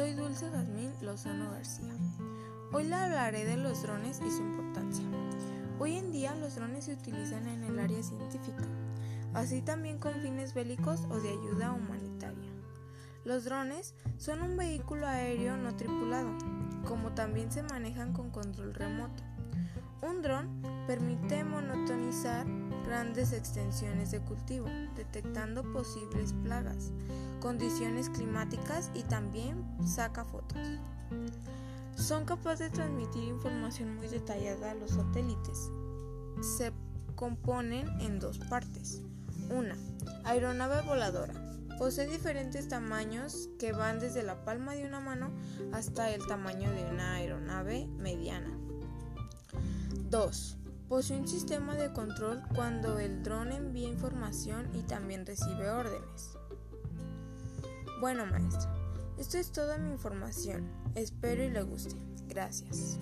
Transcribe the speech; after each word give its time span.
Soy 0.00 0.14
Dulce 0.14 0.48
Jazmín 0.48 0.94
Lozano 1.02 1.50
García. 1.50 1.92
Hoy 2.72 2.84
le 2.84 2.94
hablaré 2.94 3.44
de 3.44 3.58
los 3.58 3.82
drones 3.82 4.18
y 4.26 4.30
su 4.30 4.38
importancia. 4.38 5.04
Hoy 5.78 5.98
en 5.98 6.10
día 6.10 6.34
los 6.36 6.54
drones 6.54 6.86
se 6.86 6.94
utilizan 6.94 7.46
en 7.46 7.64
el 7.64 7.78
área 7.78 8.02
científica, 8.02 8.64
así 9.34 9.60
también 9.60 9.98
con 9.98 10.14
fines 10.14 10.54
bélicos 10.54 11.02
o 11.10 11.20
de 11.20 11.28
ayuda 11.28 11.72
humanitaria. 11.72 12.50
Los 13.26 13.44
drones 13.44 13.94
son 14.16 14.40
un 14.40 14.56
vehículo 14.56 15.06
aéreo 15.06 15.58
no 15.58 15.76
tripulado, 15.76 16.30
como 16.86 17.12
también 17.12 17.52
se 17.52 17.62
manejan 17.62 18.14
con 18.14 18.30
control 18.30 18.72
remoto. 18.72 19.22
Un 20.00 20.22
dron 20.22 20.62
permite 20.86 21.44
monotonizar 21.44 22.46
grandes 22.90 23.32
extensiones 23.32 24.10
de 24.10 24.18
cultivo, 24.18 24.66
detectando 24.96 25.62
posibles 25.72 26.32
plagas, 26.42 26.90
condiciones 27.38 28.08
climáticas 28.10 28.90
y 28.94 29.04
también 29.04 29.64
saca 29.86 30.24
fotos. 30.24 30.58
Son 31.94 32.24
capaces 32.24 32.58
de 32.58 32.70
transmitir 32.70 33.22
información 33.22 33.94
muy 33.94 34.08
detallada 34.08 34.72
a 34.72 34.74
los 34.74 34.90
satélites. 34.90 35.70
Se 36.58 36.72
componen 37.14 37.88
en 38.00 38.18
dos 38.18 38.38
partes. 38.38 39.02
Una, 39.50 39.76
aeronave 40.24 40.82
voladora. 40.82 41.34
Posee 41.78 42.08
diferentes 42.08 42.66
tamaños 42.66 43.50
que 43.60 43.70
van 43.70 44.00
desde 44.00 44.24
la 44.24 44.44
palma 44.44 44.74
de 44.74 44.84
una 44.84 44.98
mano 44.98 45.30
hasta 45.72 46.10
el 46.10 46.26
tamaño 46.26 46.68
de 46.72 46.90
una 46.90 47.14
aeronave 47.14 47.86
mediana. 47.98 48.50
2. 50.10 50.59
Posee 50.90 51.20
un 51.20 51.28
sistema 51.28 51.76
de 51.76 51.92
control 51.92 52.42
cuando 52.52 52.98
el 52.98 53.22
dron 53.22 53.52
envía 53.52 53.86
información 53.86 54.68
y 54.74 54.82
también 54.82 55.24
recibe 55.24 55.70
órdenes. 55.70 56.36
Bueno, 58.00 58.26
maestra, 58.26 58.74
esto 59.16 59.38
es 59.38 59.52
toda 59.52 59.78
mi 59.78 59.92
información. 59.92 60.68
Espero 60.96 61.44
y 61.44 61.50
le 61.50 61.62
guste. 61.62 61.94
Gracias. 62.26 62.98